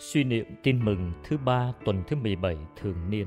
Suy 0.00 0.24
niệm 0.24 0.46
tin 0.62 0.84
mừng 0.84 1.12
thứ 1.24 1.38
ba 1.38 1.72
tuần 1.84 2.02
thứ 2.06 2.16
17 2.16 2.56
thường 2.76 3.10
niên. 3.10 3.26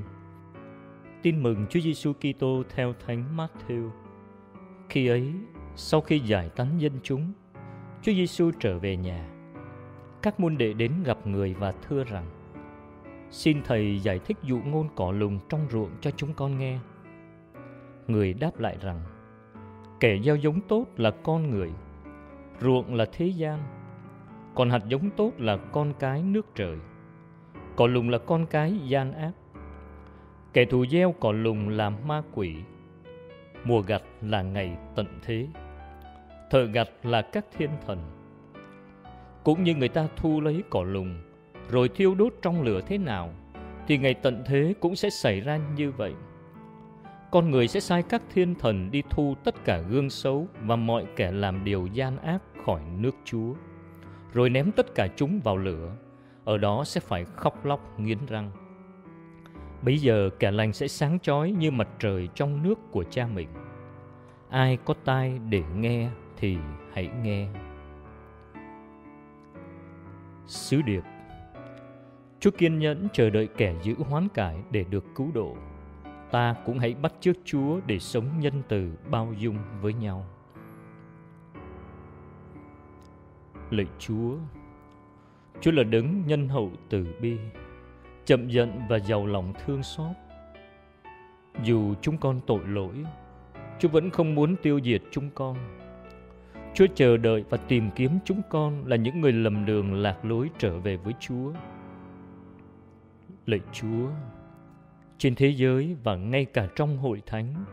Tin 1.22 1.42
mừng 1.42 1.66
Chúa 1.70 1.80
Giêsu 1.80 2.12
Kitô 2.12 2.62
theo 2.74 2.92
Thánh 3.06 3.36
Matthew. 3.36 3.90
Khi 4.88 5.08
ấy, 5.08 5.32
sau 5.76 6.00
khi 6.00 6.18
giải 6.18 6.50
tán 6.56 6.68
dân 6.78 6.92
chúng, 7.02 7.32
Chúa 8.02 8.12
Giêsu 8.12 8.50
trở 8.60 8.78
về 8.78 8.96
nhà. 8.96 9.28
Các 10.22 10.40
môn 10.40 10.58
đệ 10.58 10.72
đến 10.72 10.92
gặp 11.04 11.26
người 11.26 11.54
và 11.54 11.72
thưa 11.72 12.04
rằng: 12.04 12.26
Xin 13.30 13.62
thầy 13.64 13.98
giải 13.98 14.18
thích 14.18 14.36
dụ 14.42 14.60
ngôn 14.64 14.88
cỏ 14.96 15.12
lùng 15.12 15.38
trong 15.48 15.66
ruộng 15.70 15.90
cho 16.00 16.10
chúng 16.10 16.34
con 16.34 16.58
nghe. 16.58 16.78
Người 18.06 18.34
đáp 18.34 18.60
lại 18.60 18.76
rằng: 18.80 19.00
Kẻ 20.00 20.18
gieo 20.24 20.36
giống 20.36 20.60
tốt 20.60 20.86
là 20.96 21.10
con 21.10 21.50
người, 21.50 21.70
ruộng 22.60 22.94
là 22.94 23.04
thế 23.12 23.26
gian 23.26 23.83
còn 24.54 24.70
hạt 24.70 24.82
giống 24.88 25.10
tốt 25.10 25.32
là 25.38 25.56
con 25.56 25.92
cái 25.98 26.22
nước 26.22 26.46
trời. 26.54 26.76
Cỏ 27.76 27.86
lùng 27.86 28.10
là 28.10 28.18
con 28.18 28.46
cái 28.46 28.78
gian 28.86 29.12
ác. 29.12 29.32
Kẻ 30.52 30.64
thù 30.64 30.86
gieo 30.86 31.14
cỏ 31.20 31.32
lùng 31.32 31.68
là 31.68 31.90
ma 31.90 32.22
quỷ. 32.32 32.56
Mùa 33.64 33.80
gặt 33.80 34.02
là 34.20 34.42
ngày 34.42 34.76
tận 34.94 35.06
thế. 35.22 35.46
Thợ 36.50 36.64
gặt 36.64 36.88
là 37.02 37.22
các 37.22 37.46
thiên 37.58 37.70
thần. 37.86 37.98
Cũng 39.44 39.62
như 39.62 39.74
người 39.74 39.88
ta 39.88 40.08
thu 40.16 40.40
lấy 40.40 40.62
cỏ 40.70 40.82
lùng 40.82 41.16
rồi 41.70 41.88
thiêu 41.88 42.14
đốt 42.14 42.34
trong 42.42 42.62
lửa 42.62 42.80
thế 42.86 42.98
nào 42.98 43.30
thì 43.86 43.98
ngày 43.98 44.14
tận 44.14 44.42
thế 44.46 44.74
cũng 44.80 44.96
sẽ 44.96 45.10
xảy 45.10 45.40
ra 45.40 45.60
như 45.76 45.90
vậy. 45.90 46.14
Con 47.30 47.50
người 47.50 47.68
sẽ 47.68 47.80
sai 47.80 48.02
các 48.02 48.22
thiên 48.34 48.54
thần 48.54 48.90
đi 48.90 49.02
thu 49.10 49.34
tất 49.44 49.64
cả 49.64 49.78
gương 49.78 50.10
xấu 50.10 50.46
và 50.62 50.76
mọi 50.76 51.06
kẻ 51.16 51.32
làm 51.32 51.64
điều 51.64 51.86
gian 51.86 52.18
ác 52.18 52.42
khỏi 52.64 52.80
nước 52.98 53.14
Chúa, 53.24 53.54
rồi 54.34 54.50
ném 54.50 54.72
tất 54.72 54.94
cả 54.94 55.08
chúng 55.16 55.40
vào 55.40 55.56
lửa, 55.56 55.96
ở 56.44 56.58
đó 56.58 56.84
sẽ 56.84 57.00
phải 57.00 57.24
khóc 57.24 57.64
lóc 57.64 58.00
nghiến 58.00 58.18
răng. 58.28 58.50
Bây 59.82 59.98
giờ 59.98 60.30
kẻ 60.38 60.50
lành 60.50 60.72
sẽ 60.72 60.88
sáng 60.88 61.18
chói 61.18 61.50
như 61.50 61.70
mặt 61.70 61.88
trời 61.98 62.28
trong 62.34 62.62
nước 62.62 62.78
của 62.90 63.04
cha 63.04 63.26
mình. 63.26 63.48
Ai 64.50 64.78
có 64.84 64.94
tai 65.04 65.38
để 65.48 65.62
nghe 65.76 66.10
thì 66.36 66.56
hãy 66.92 67.10
nghe. 67.22 67.48
Sứ 70.46 70.82
điệp 70.82 71.02
Chúa 72.40 72.50
kiên 72.50 72.78
nhẫn 72.78 73.08
chờ 73.12 73.30
đợi 73.30 73.48
kẻ 73.56 73.74
giữ 73.82 73.94
hoán 73.98 74.28
cải 74.28 74.56
để 74.70 74.84
được 74.90 75.04
cứu 75.14 75.30
độ. 75.34 75.56
Ta 76.30 76.54
cũng 76.66 76.78
hãy 76.78 76.94
bắt 76.94 77.12
chước 77.20 77.36
Chúa 77.44 77.80
để 77.86 77.98
sống 77.98 78.40
nhân 78.40 78.62
từ 78.68 78.92
bao 79.10 79.32
dung 79.38 79.58
với 79.80 79.94
nhau. 79.94 80.26
Lạy 83.76 83.86
Chúa, 83.98 84.36
Chúa 85.60 85.70
là 85.70 85.82
đấng 85.82 86.26
nhân 86.26 86.48
hậu 86.48 86.72
từ 86.88 87.06
bi, 87.20 87.36
chậm 88.24 88.48
giận 88.48 88.80
và 88.88 88.98
giàu 88.98 89.26
lòng 89.26 89.52
thương 89.64 89.82
xót. 89.82 90.16
Dù 91.64 91.94
chúng 92.00 92.18
con 92.18 92.40
tội 92.46 92.60
lỗi, 92.66 92.94
Chúa 93.78 93.88
vẫn 93.88 94.10
không 94.10 94.34
muốn 94.34 94.56
tiêu 94.62 94.80
diệt 94.84 95.02
chúng 95.10 95.30
con. 95.34 95.56
Chúa 96.74 96.86
chờ 96.94 97.16
đợi 97.16 97.44
và 97.50 97.56
tìm 97.56 97.90
kiếm 97.96 98.10
chúng 98.24 98.42
con 98.50 98.86
là 98.86 98.96
những 98.96 99.20
người 99.20 99.32
lầm 99.32 99.66
đường 99.66 99.94
lạc 99.94 100.24
lối 100.24 100.50
trở 100.58 100.78
về 100.78 100.96
với 100.96 101.14
Chúa. 101.20 101.52
Lạy 103.46 103.60
Chúa, 103.72 104.08
trên 105.18 105.34
thế 105.34 105.48
giới 105.48 105.96
và 106.04 106.16
ngay 106.16 106.44
cả 106.44 106.68
trong 106.76 106.98
hội 106.98 107.22
thánh, 107.26 107.64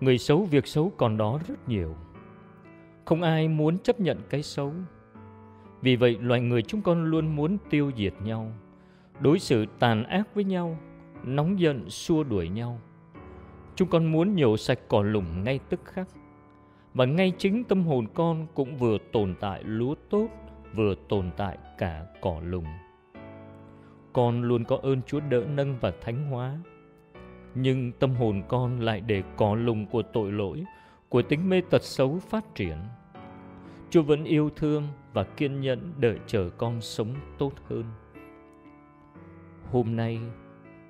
người 0.00 0.18
xấu 0.18 0.44
việc 0.44 0.66
xấu 0.66 0.92
còn 0.96 1.16
đó 1.16 1.38
rất 1.48 1.68
nhiều. 1.68 1.94
Không 3.04 3.22
ai 3.22 3.48
muốn 3.48 3.78
chấp 3.78 4.00
nhận 4.00 4.18
cái 4.30 4.42
xấu, 4.42 4.72
vì 5.82 5.96
vậy 5.96 6.18
loài 6.20 6.40
người 6.40 6.62
chúng 6.62 6.82
con 6.82 7.04
luôn 7.04 7.36
muốn 7.36 7.58
tiêu 7.70 7.92
diệt 7.96 8.14
nhau, 8.24 8.52
đối 9.20 9.38
xử 9.38 9.66
tàn 9.78 10.04
ác 10.04 10.34
với 10.34 10.44
nhau, 10.44 10.78
nóng 11.24 11.60
giận 11.60 11.90
xua 11.90 12.24
đuổi 12.24 12.48
nhau. 12.48 12.80
Chúng 13.74 13.88
con 13.88 14.12
muốn 14.12 14.36
nhổ 14.36 14.56
sạch 14.56 14.78
cỏ 14.88 15.02
lùng 15.02 15.44
ngay 15.44 15.60
tức 15.68 15.80
khắc. 15.84 16.08
Và 16.94 17.04
ngay 17.04 17.32
chính 17.38 17.64
tâm 17.64 17.84
hồn 17.84 18.06
con 18.14 18.46
cũng 18.54 18.76
vừa 18.76 18.98
tồn 19.12 19.34
tại 19.40 19.62
lúa 19.64 19.94
tốt, 20.10 20.28
vừa 20.74 20.94
tồn 21.08 21.30
tại 21.36 21.58
cả 21.78 22.06
cỏ 22.20 22.40
lùng. 22.44 22.66
Con 24.12 24.42
luôn 24.42 24.64
có 24.64 24.78
ơn 24.82 25.02
Chúa 25.02 25.20
đỡ 25.20 25.44
nâng 25.48 25.76
và 25.80 25.92
thánh 26.00 26.30
hóa. 26.30 26.58
Nhưng 27.54 27.92
tâm 27.92 28.14
hồn 28.14 28.42
con 28.48 28.80
lại 28.80 29.00
để 29.00 29.22
cỏ 29.36 29.54
lùng 29.54 29.86
của 29.86 30.02
tội 30.02 30.32
lỗi, 30.32 30.64
của 31.08 31.22
tính 31.22 31.48
mê 31.48 31.60
tật 31.70 31.82
xấu 31.82 32.18
phát 32.18 32.54
triển– 32.54 32.76
Chúa 33.90 34.02
vẫn 34.02 34.24
yêu 34.24 34.50
thương 34.56 34.88
và 35.18 35.24
kiên 35.24 35.60
nhẫn 35.60 35.92
đợi 36.00 36.18
chờ 36.26 36.50
con 36.58 36.80
sống 36.80 37.14
tốt 37.38 37.52
hơn. 37.68 37.84
Hôm 39.70 39.96
nay, 39.96 40.20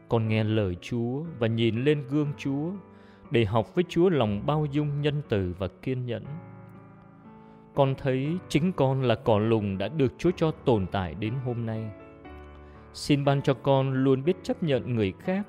con 0.08 0.28
nghe 0.28 0.44
lời 0.44 0.76
Chúa 0.80 1.22
và 1.38 1.46
nhìn 1.46 1.84
lên 1.84 2.04
gương 2.10 2.32
Chúa 2.38 2.70
để 3.30 3.44
học 3.44 3.74
với 3.74 3.84
Chúa 3.88 4.08
lòng 4.08 4.42
bao 4.46 4.66
dung 4.70 5.00
nhân 5.00 5.22
từ 5.28 5.54
và 5.58 5.68
kiên 5.82 6.06
nhẫn. 6.06 6.24
Con 7.74 7.94
thấy 7.98 8.38
chính 8.48 8.72
con 8.72 9.02
là 9.02 9.14
cỏ 9.14 9.38
lùng 9.38 9.78
đã 9.78 9.88
được 9.88 10.12
Chúa 10.18 10.30
cho 10.36 10.50
tồn 10.50 10.86
tại 10.86 11.14
đến 11.14 11.34
hôm 11.44 11.66
nay. 11.66 11.90
Xin 12.92 13.24
ban 13.24 13.42
cho 13.42 13.54
con 13.54 13.92
luôn 13.92 14.24
biết 14.24 14.36
chấp 14.42 14.62
nhận 14.62 14.94
người 14.94 15.12
khác, 15.20 15.46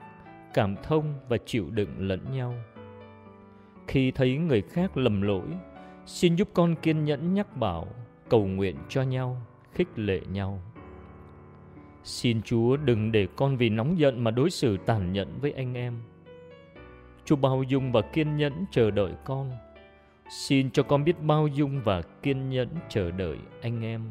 cảm 0.54 0.76
thông 0.84 1.14
và 1.30 1.38
chịu 1.46 1.70
đựng 1.70 1.96
lẫn 1.98 2.20
nhau. 2.34 2.54
Khi 3.88 4.12
thấy 4.12 4.38
người 4.38 4.62
khác 4.62 4.98
lầm 4.98 5.22
lỗi, 5.22 5.48
Xin 6.10 6.36
giúp 6.36 6.50
con 6.54 6.76
kiên 6.76 7.06
nhẫn 7.06 7.34
nhắc 7.34 7.58
bảo, 7.58 7.88
cầu 8.30 8.46
nguyện 8.46 8.76
cho 8.90 9.02
nhau, 9.02 9.38
khích 9.74 9.88
lệ 9.96 10.22
nhau. 10.32 10.60
Xin 12.04 12.42
Chúa 12.42 12.78
đừng 12.78 13.12
để 13.12 13.28
con 13.36 13.58
vì 13.58 13.70
nóng 13.70 14.00
giận 14.00 14.24
mà 14.24 14.32
đối 14.32 14.50
xử 14.50 14.78
tàn 14.78 15.14
nhẫn 15.14 15.40
với 15.40 15.52
anh 15.52 15.74
em. 15.74 16.02
Chúa 17.26 17.36
bao 17.36 17.64
dung 17.64 17.92
và 17.92 18.02
kiên 18.02 18.38
nhẫn 18.38 18.54
chờ 18.72 18.92
đợi 18.92 19.14
con. 19.26 19.52
Xin 20.30 20.72
cho 20.72 20.84
con 20.84 21.04
biết 21.04 21.22
bao 21.22 21.48
dung 21.48 21.82
và 21.84 22.02
kiên 22.02 22.50
nhẫn 22.50 22.70
chờ 22.90 23.12
đợi 23.12 23.38
anh 23.62 23.82
em. 23.84 24.02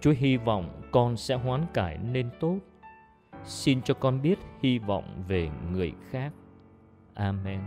Chúa 0.00 0.12
hy 0.16 0.36
vọng 0.36 0.82
con 0.90 1.16
sẽ 1.16 1.34
hoán 1.34 1.66
cải 1.74 1.98
nên 1.98 2.30
tốt. 2.40 2.58
Xin 3.44 3.82
cho 3.82 3.94
con 3.94 4.22
biết 4.22 4.38
hy 4.62 4.78
vọng 4.78 5.24
về 5.28 5.50
người 5.72 5.92
khác. 6.10 6.32
Amen. 7.14 7.60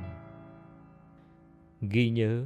Ghi 1.81 2.09
nhớ 2.09 2.45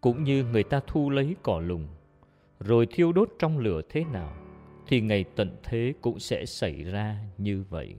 cũng 0.00 0.24
như 0.24 0.44
người 0.44 0.64
ta 0.64 0.80
thu 0.86 1.10
lấy 1.10 1.36
cỏ 1.42 1.60
lùng, 1.60 1.86
rồi 2.60 2.86
thiêu 2.90 3.12
đốt 3.12 3.28
trong 3.38 3.58
lửa 3.58 3.80
thế 3.88 4.04
nào, 4.12 4.36
thì 4.86 5.00
ngày 5.00 5.24
tận 5.36 5.56
thế 5.64 5.92
cũng 6.00 6.18
sẽ 6.18 6.46
xảy 6.46 6.82
ra 6.82 7.16
như 7.38 7.64
vậy. 7.70 7.94